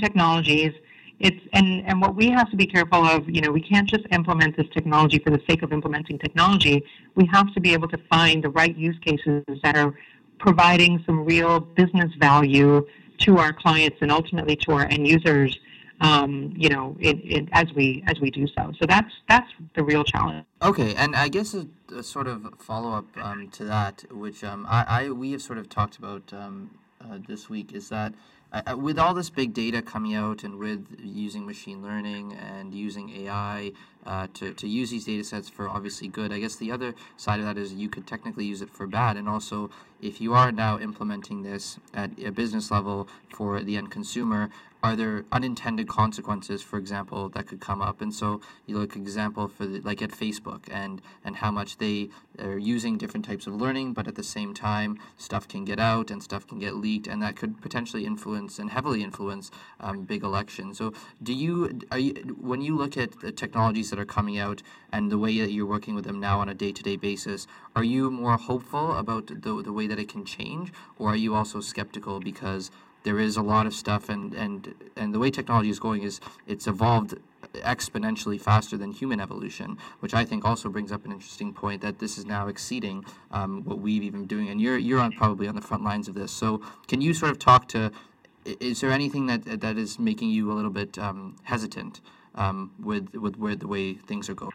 [0.00, 0.72] technologies.
[1.20, 4.04] It's and and what we have to be careful of, you know, we can't just
[4.12, 6.82] implement this technology for the sake of implementing technology.
[7.16, 9.94] We have to be able to find the right use cases that are
[10.38, 12.86] providing some real business value
[13.18, 15.58] to our clients and ultimately to our end users.
[16.00, 18.72] Um, you know, it, it, as we as we do so.
[18.78, 20.44] So that's that's the real challenge.
[20.62, 24.66] Okay, and I guess a, a sort of follow up um, to that, which um,
[24.68, 28.12] I, I we have sort of talked about um, uh, this week, is that
[28.52, 33.10] uh, with all this big data coming out and with using machine learning and using
[33.10, 33.72] AI
[34.06, 37.40] uh, to, to use these data sets for obviously good, I guess the other side
[37.40, 39.16] of that is you could technically use it for bad.
[39.16, 43.90] And also, if you are now implementing this at a business level for the end
[43.90, 44.50] consumer,
[44.82, 48.00] are there unintended consequences, for example, that could come up?
[48.00, 52.10] And so you look example for the, like at Facebook and and how much they
[52.38, 56.10] are using different types of learning, but at the same time, stuff can get out
[56.10, 60.22] and stuff can get leaked, and that could potentially influence and heavily influence um, big
[60.22, 60.78] elections.
[60.78, 60.92] So
[61.22, 65.10] do you are you when you look at the technologies that are coming out and
[65.10, 68.36] the way that you're working with them now on a day-to-day basis, are you more
[68.36, 72.70] hopeful about the the way that it can change, or are you also skeptical because
[73.02, 76.20] there is a lot of stuff and and and the way technology is going is
[76.46, 77.14] it's evolved
[77.54, 82.00] exponentially faster than human evolution which i think also brings up an interesting point that
[82.00, 84.48] this is now exceeding um, what we've even been doing.
[84.48, 86.32] And you're you're on probably on the front lines of this.
[86.32, 87.92] So can you sort of talk to
[88.44, 92.00] is there anything that that is making you a little bit um, hesitant
[92.36, 94.52] um, with with where the way things are going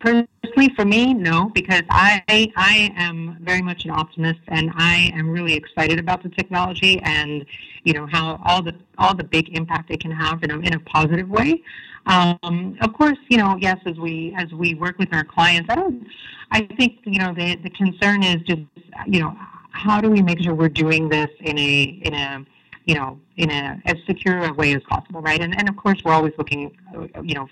[0.00, 5.28] Personally, for me, no, because I I am very much an optimist, and I am
[5.28, 7.44] really excited about the technology and
[7.82, 10.74] you know how all the all the big impact it can have in a in
[10.74, 11.62] a positive way.
[12.06, 15.74] Um, of course, you know, yes, as we as we work with our clients, I
[15.74, 16.06] don't.
[16.52, 18.62] I think you know the the concern is just
[19.06, 19.36] you know
[19.70, 22.44] how do we make sure we're doing this in a in a
[22.88, 25.40] you know in a as secure a way as possible, right?
[25.40, 26.76] And and of course, we're always looking,
[27.22, 27.48] you know,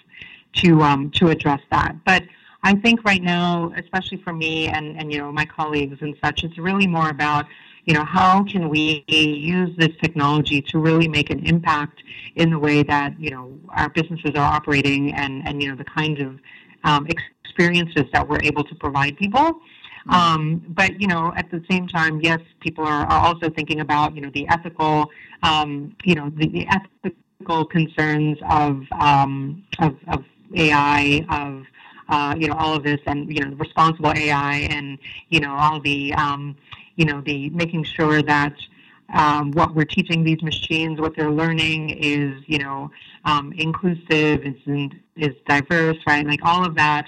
[0.55, 2.25] to um, to address that, but
[2.63, 6.43] I think right now, especially for me and, and you know my colleagues and such,
[6.43, 7.47] it's really more about
[7.85, 12.03] you know how can we use this technology to really make an impact
[12.35, 15.85] in the way that you know our businesses are operating and and you know the
[15.85, 16.41] kinds of
[16.83, 19.61] um, experiences that we're able to provide people.
[20.09, 24.15] Um, but you know, at the same time, yes, people are, are also thinking about
[24.15, 25.11] you know the ethical,
[25.43, 31.67] um, you know, the, the ethical concerns of, um, of of AI of
[32.09, 35.81] uh, you know, all of this and, you know, responsible AI and, you know, all
[35.81, 36.57] the, um,
[36.97, 38.55] you know, the making sure that
[39.15, 42.91] um, what we're teaching these machines, what they're learning is, you know,
[43.25, 46.27] um, inclusive, is, is diverse, right?
[46.27, 47.07] Like all of that.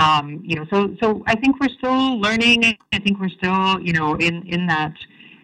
[0.00, 2.64] Um, you know, so so I think we're still learning.
[2.92, 4.94] I think we're still, you know, in in that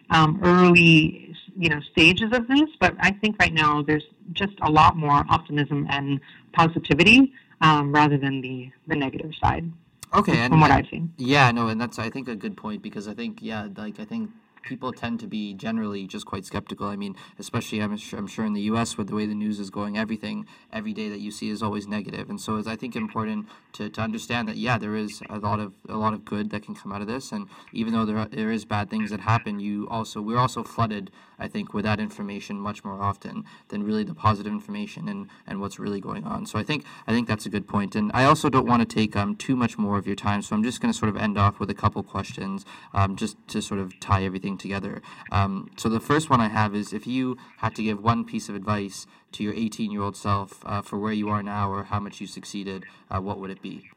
[0.09, 2.69] um, early, you know, stages of this.
[2.79, 6.19] But I think right now there's just a lot more optimism and
[6.53, 9.71] positivity um, rather than the the negative side.
[10.15, 11.13] Okay, and from what I've seen.
[11.17, 14.05] Yeah, no, and that's I think a good point because I think yeah, like I
[14.05, 14.31] think
[14.67, 16.87] people tend to be generally just quite skeptical.
[16.87, 18.97] I mean, especially I'm sure, I'm sure in the U.S.
[18.97, 21.87] with the way the news is going, everything every day that you see is always
[21.87, 22.29] negative.
[22.29, 25.59] and so it's I think important to, to understand that yeah, there is a lot
[25.59, 28.17] of a lot of good that can come out of this, and even though there
[28.17, 31.85] are, there is bad things that happen, you also we're also flooded I think with
[31.85, 36.23] that information much more often than really the positive information and and what's really going
[36.23, 36.45] on.
[36.45, 37.95] So I think I think that's a good point.
[37.95, 40.55] and I also don't want to take um too much more of your time, so
[40.55, 43.61] I'm just going to sort of end off with a couple questions um, just to
[43.61, 45.01] sort of tie everything together.
[45.31, 48.49] Um, so the first one I have is if you had to give one piece
[48.49, 51.83] of advice to your 18 year old self uh, for where you are now or
[51.83, 53.89] how much you succeeded, uh, what would it be?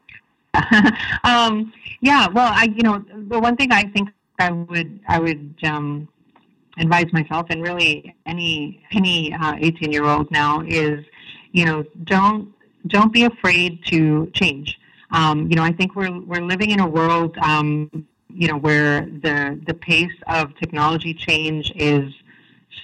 [1.24, 5.54] um, yeah, well, I you know the one thing I think I would I would
[5.64, 6.08] um,
[6.80, 11.04] advise myself and really any any 18 uh, year old now is
[11.52, 12.52] you know don't
[12.86, 14.78] don't be afraid to change.
[15.12, 19.02] Um, you know, I think we're we're living in a world um, you know, where
[19.02, 22.12] the the pace of technology change is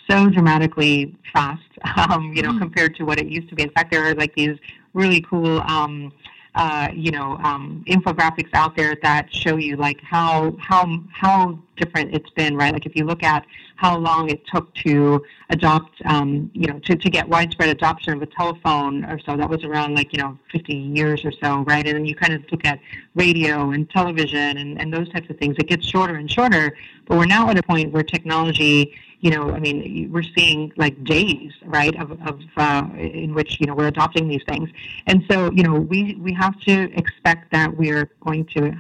[0.08, 1.62] so dramatically fast,
[2.10, 2.58] um, you know, mm-hmm.
[2.58, 3.62] compared to what it used to be.
[3.62, 4.58] In fact, there are like these
[4.94, 6.12] really cool um,
[6.56, 12.14] uh, you know um, infographics out there that show you like how how how different
[12.14, 12.72] it's been, right?
[12.72, 13.44] Like if you look at
[13.76, 18.22] how long it took to adopt, um, you know, to, to get widespread adoption of
[18.22, 21.86] a telephone or so, that was around like you know 50 years or so, right?
[21.86, 22.80] And then you kind of look at
[23.14, 25.56] radio and television and, and those types of things.
[25.58, 29.50] It gets shorter and shorter, but we're now at a point where technology you know,
[29.50, 33.88] I mean, we're seeing like days, right, of, of uh, in which you know we're
[33.88, 34.70] adopting these things,
[35.06, 38.72] and so you know we we have to expect that we're going to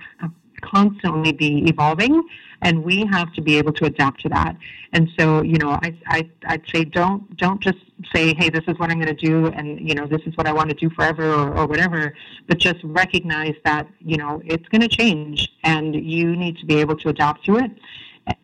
[0.62, 2.22] constantly be evolving
[2.62, 4.56] and we have to be able to adapt to that.
[4.92, 7.78] And so you know i, I i'd say don't don't just
[8.14, 10.46] say hey this is what i'm going to do and you know this is what
[10.46, 12.14] i want to do forever or, or whatever
[12.46, 16.76] but just recognize that you know it's going to change and you need to be
[16.76, 17.70] able to adapt to it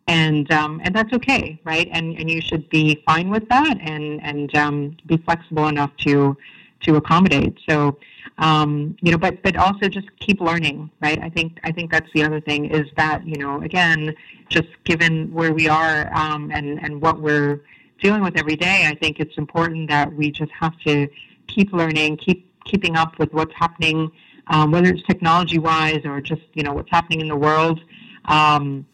[0.07, 4.21] and um, and that's okay right and and you should be fine with that and
[4.23, 6.35] and um, be flexible enough to
[6.81, 7.97] to accommodate so
[8.37, 11.21] um, you know, but but also just keep learning, right?
[11.21, 14.15] I think I think that's the other thing is that you know, again,
[14.49, 17.61] just given where we are um, and and what we're
[18.01, 21.07] dealing with every day, I think it's important that we just have to
[21.47, 24.11] keep learning, keep keeping up with what's happening,
[24.47, 27.81] um, whether it's technology wise or just you know what's happening in the world.
[28.25, 28.85] Um,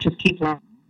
[0.00, 0.40] just keep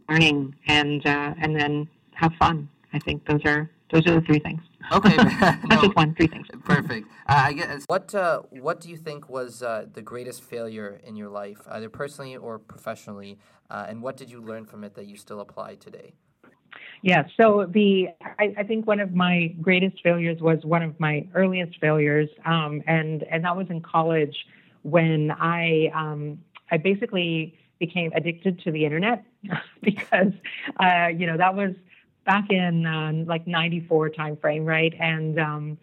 [0.08, 2.68] learning and uh, and then have fun.
[2.92, 4.60] I think those are those are the three things.
[4.92, 6.46] Okay, not no, just one, three things.
[6.64, 7.08] Perfect.
[7.28, 11.16] Uh, I guess what uh, what do you think was uh, the greatest failure in
[11.16, 15.06] your life, either personally or professionally, uh, and what did you learn from it that
[15.06, 16.14] you still apply today?
[17.02, 21.26] Yeah, so the I, I, think one of my greatest failures was one of my
[21.34, 24.36] earliest failures, um, and and that was in college
[24.82, 26.38] when I um,
[26.70, 29.24] I basically became addicted to the internet
[29.82, 30.32] because
[30.78, 31.74] uh, you know that was
[32.24, 34.94] back in uh, like 94 time frame, right?
[35.00, 35.78] And um,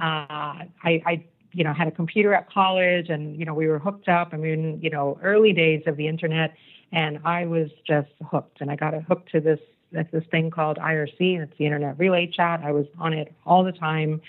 [0.00, 3.78] uh, I, I, you know, had a computer at college and, you know, we were
[3.78, 4.30] hooked up.
[4.32, 6.54] I mean, you know, early days of the internet
[6.92, 9.60] and I was just hooked and I got hooked to this,
[9.92, 11.40] this thing called IRC.
[11.40, 12.62] It's the Internet Relay Chat.
[12.64, 14.20] I was on it all the time.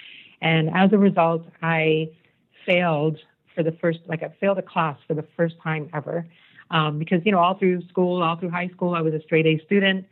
[0.41, 2.11] And as a result, I
[2.65, 3.17] failed
[3.55, 6.27] for the first, like I failed a class for the first time ever.
[6.71, 9.45] Um, because, you know, all through school, all through high school, I was a straight
[9.45, 10.05] A student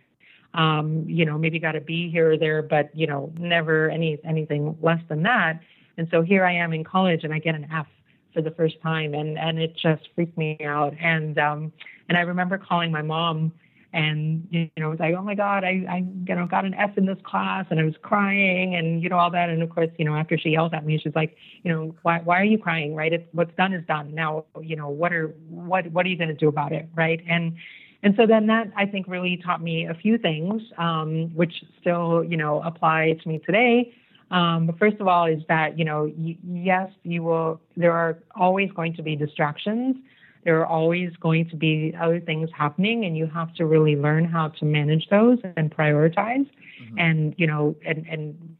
[0.54, 4.20] um, you know, maybe got a B here or there, but you know, never any
[4.24, 5.60] anything less than that.
[5.98, 7.88] And so here I am in college, and I get an F
[8.34, 10.94] for the first time, and and it just freaked me out.
[11.02, 11.72] And um,
[12.08, 13.52] and I remember calling my mom,
[13.94, 16.74] and you know, it was like, oh my God, I I you know got an
[16.74, 19.50] F in this class, and I was crying, and you know all that.
[19.50, 22.20] And of course, you know, after she yelled at me, she's like, you know, why
[22.24, 23.14] why are you crying, right?
[23.14, 24.16] It's what's done is done.
[24.16, 27.22] Now, you know, what are what what are you going to do about it, right?
[27.30, 27.56] And
[28.02, 32.24] and so then that I think really taught me a few things, um, which still
[32.24, 33.94] you know apply to me today.
[34.32, 37.62] Um, but first of all, is that you know y- yes, you will.
[37.78, 39.98] There are always going to be distractions.
[40.44, 44.26] There are always going to be other things happening, and you have to really learn
[44.26, 46.48] how to manage those and prioritize,
[46.82, 47.00] mm-hmm.
[47.00, 48.58] and you know, and and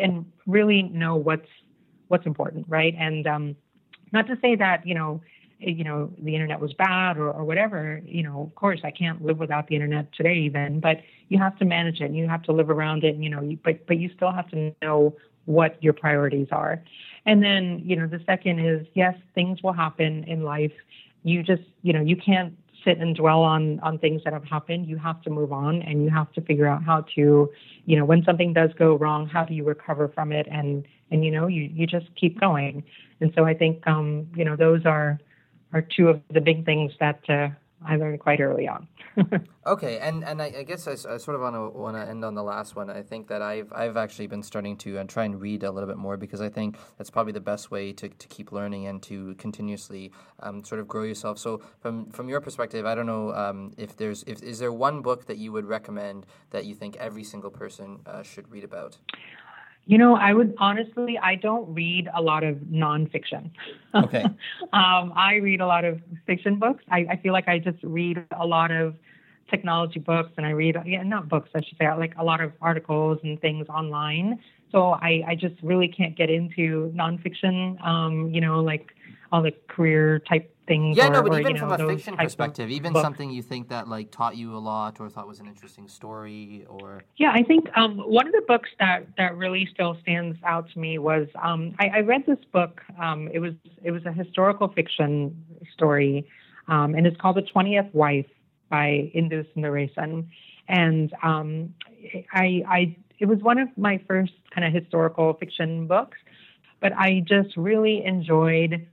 [0.00, 1.48] and really know what's
[2.08, 2.94] what's important, right?
[2.98, 3.56] And um,
[4.12, 5.20] not to say that you know
[5.62, 9.24] you know the internet was bad or, or whatever you know of course i can't
[9.24, 12.42] live without the internet today even but you have to manage it and you have
[12.42, 15.14] to live around it and, you know you, but but you still have to know
[15.44, 16.82] what your priorities are
[17.26, 20.72] and then you know the second is yes things will happen in life
[21.24, 22.54] you just you know you can't
[22.84, 24.86] sit and dwell on on things that have happened.
[24.86, 27.50] You have to move on and you have to figure out how to
[27.84, 30.46] you know when something does go wrong how do you recover from it?
[30.50, 32.82] And and you know you you just keep going.
[33.20, 35.18] And so i think um you know those are
[35.72, 37.48] are two of the big things that uh,
[37.86, 38.88] I learned quite early on.
[39.66, 42.24] okay, and and I, I guess I, I, sort of want to want to end
[42.24, 42.90] on the last one.
[42.90, 45.70] I think that I've I've actually been starting to and uh, try and read a
[45.70, 48.86] little bit more because I think that's probably the best way to, to keep learning
[48.86, 51.38] and to continuously um, sort of grow yourself.
[51.38, 55.02] So from from your perspective, I don't know um, if there's if is there one
[55.02, 58.98] book that you would recommend that you think every single person uh, should read about.
[59.84, 63.50] You know, I would honestly, I don't read a lot of nonfiction.
[63.94, 64.22] Okay.
[64.72, 66.84] um, I read a lot of fiction books.
[66.90, 68.94] I, I feel like I just read a lot of
[69.50, 72.52] technology books and I read, yeah, not books, I should say, like a lot of
[72.60, 74.38] articles and things online.
[74.70, 78.92] So I, I just really can't get into nonfiction, um, you know, like
[79.30, 80.96] all the career type things.
[80.96, 83.02] Yeah, or, no, but or, even from know, a fiction perspective, even books.
[83.02, 86.64] something you think that like taught you a lot or thought was an interesting story,
[86.68, 90.70] or yeah, I think um, one of the books that that really still stands out
[90.72, 92.80] to me was um, I, I, read this book.
[93.00, 96.26] Um, it was it was a historical fiction story,
[96.68, 98.26] um, and it's called The Twentieth Wife
[98.70, 100.26] by Indu Sundaresan,
[100.68, 101.74] and um,
[102.32, 106.18] I, I it was one of my first kind of historical fiction books,
[106.80, 108.86] but I just really enjoyed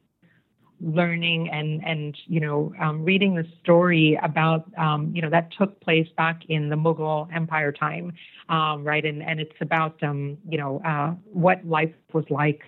[0.82, 5.80] learning and and you know um, reading the story about um, you know that took
[5.82, 8.14] place back in the Mughal Empire time,
[8.50, 9.06] um, right?
[9.06, 12.62] And and it's about um, you know uh, what life was like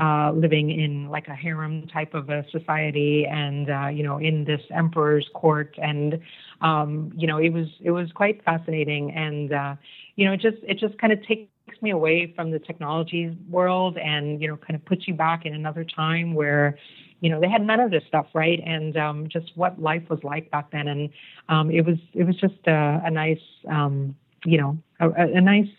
[0.00, 4.44] uh, living in like a harem type of a society, and uh, you know in
[4.44, 6.18] this emperor's court, and
[6.60, 9.76] um, you know it was it was quite fascinating, and uh,
[10.16, 11.48] you know it just it just kind of takes
[11.80, 15.54] me away from the technology world and you know kind of puts you back in
[15.54, 16.76] another time where
[17.24, 18.62] you know, they had none of this stuff, right?
[18.66, 21.08] And um, just what life was like back then, and
[21.48, 24.14] um, it was it was just a, a nice, um,
[24.44, 25.70] you know, a, a nice,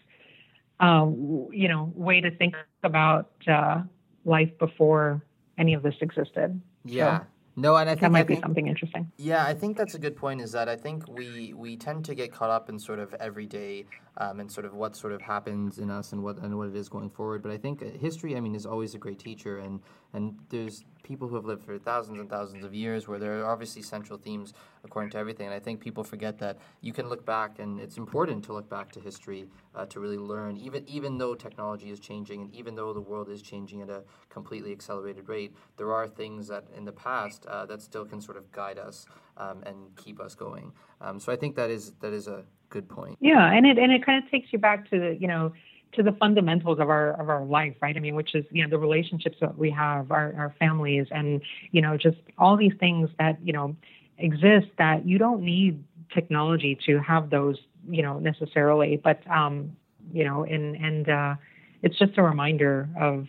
[0.79, 1.05] uh,
[1.51, 3.83] you know, way to think about uh,
[4.25, 5.21] life before
[5.59, 6.59] any of this existed.
[6.83, 7.19] Yeah.
[7.19, 7.25] So,
[7.57, 9.11] no, and I think that might I be something interesting.
[9.17, 10.41] Yeah, I think that's a good point.
[10.41, 13.85] Is that I think we we tend to get caught up in sort of everyday
[14.17, 16.75] um, and sort of what sort of happens in us and what and what it
[16.75, 17.43] is going forward.
[17.43, 19.79] But I think history, I mean, is always a great teacher, and
[20.11, 23.51] and there's people who have lived for thousands and thousands of years where there are
[23.51, 24.53] obviously central themes
[24.83, 25.45] according to everything.
[25.45, 28.69] And I think people forget that you can look back, and it's important to look
[28.69, 29.45] back to history
[29.75, 33.29] uh, to really learn, even even though technology is changing and even though the world
[33.29, 37.65] is changing at a completely accelerated rate, there are things that in the past uh,
[37.67, 39.05] that still can sort of guide us
[39.37, 40.71] um, and keep us going.
[41.01, 43.17] Um, so I think that is that is a good point.
[43.19, 45.53] Yeah, and it and it kind of takes you back to you know
[45.95, 47.95] to the fundamentals of our of our life, right?
[47.95, 51.41] I mean, which is you know the relationships that we have, our our families, and
[51.71, 53.75] you know just all these things that you know
[54.17, 55.83] exist that you don't need
[56.13, 57.57] technology to have those
[57.89, 59.75] you know necessarily, but um,
[60.13, 61.35] you know and and uh,
[61.81, 63.27] it's just a reminder of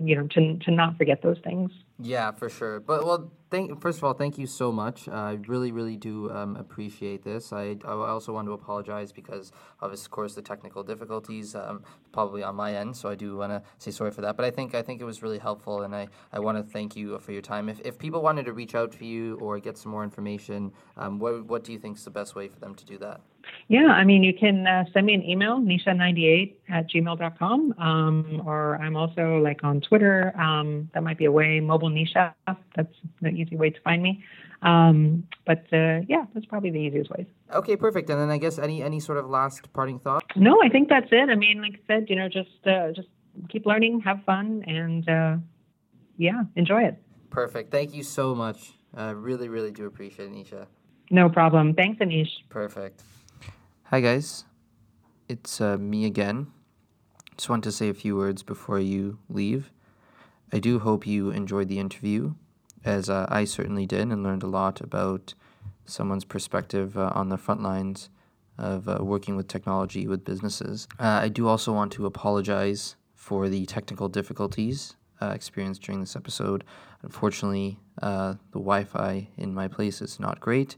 [0.00, 1.70] you know to to not forget those things.
[2.00, 2.78] Yeah, for sure.
[2.78, 5.08] But well, thank first of all, thank you so much.
[5.08, 7.52] Uh, I really, really do um, appreciate this.
[7.52, 9.50] I, I also want to apologize because
[9.80, 12.96] of, of course, the technical difficulties um, probably on my end.
[12.96, 14.36] So I do want to say sorry for that.
[14.36, 16.94] But I think I think it was really helpful, and I, I want to thank
[16.94, 17.68] you for your time.
[17.68, 21.18] If, if people wanted to reach out to you or get some more information, um,
[21.18, 23.20] what what do you think is the best way for them to do that?
[23.68, 28.76] Yeah, I mean, you can uh, send me an email, nisha98 at gmail.com, um, or
[28.76, 30.34] I'm also like on Twitter.
[30.40, 32.34] Um, that might be a way, mobile nisha.
[32.46, 34.24] That's the easy way to find me.
[34.62, 37.26] Um, but uh, yeah, that's probably the easiest way.
[37.54, 38.10] Okay, perfect.
[38.10, 40.24] And then I guess any any sort of last parting thought?
[40.36, 41.30] No, I think that's it.
[41.30, 43.08] I mean, like I said, you know, just uh, just
[43.48, 45.36] keep learning, have fun, and uh,
[46.16, 47.00] yeah, enjoy it.
[47.30, 47.70] Perfect.
[47.70, 48.72] Thank you so much.
[48.94, 50.66] I really, really do appreciate it, Nisha.
[51.10, 51.74] No problem.
[51.74, 52.30] Thanks, Anish.
[52.48, 53.02] Perfect.
[53.90, 54.44] Hi, guys.
[55.30, 56.48] It's uh, me again.
[57.38, 59.72] Just want to say a few words before you leave.
[60.52, 62.34] I do hope you enjoyed the interview,
[62.84, 65.32] as uh, I certainly did, and learned a lot about
[65.86, 68.10] someone's perspective uh, on the front lines
[68.58, 70.86] of uh, working with technology with businesses.
[71.00, 76.14] Uh, I do also want to apologize for the technical difficulties uh, experienced during this
[76.14, 76.62] episode.
[77.00, 80.76] Unfortunately, the Wi Fi in my place is not great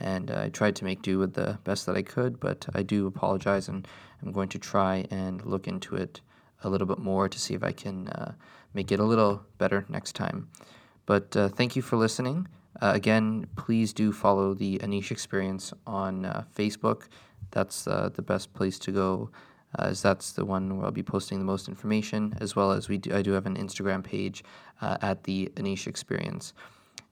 [0.00, 2.82] and uh, I tried to make do with the best that I could, but I
[2.82, 3.86] do apologize, and
[4.22, 6.20] I'm going to try and look into it
[6.62, 8.32] a little bit more to see if I can uh,
[8.74, 10.48] make it a little better next time.
[11.06, 12.48] But uh, thank you for listening.
[12.80, 17.08] Uh, again, please do follow the Anish Experience on uh, Facebook.
[17.50, 19.30] That's uh, the best place to go,
[19.78, 22.98] as that's the one where I'll be posting the most information, as well as we
[22.98, 24.44] do, I do have an Instagram page
[24.80, 26.54] at the Anish Experience.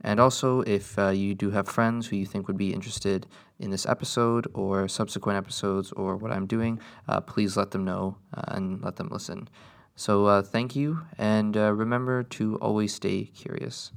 [0.00, 3.26] And also, if uh, you do have friends who you think would be interested
[3.58, 8.16] in this episode or subsequent episodes or what I'm doing, uh, please let them know
[8.32, 9.48] uh, and let them listen.
[9.96, 13.90] So, uh, thank you, and uh, remember to always stay curious.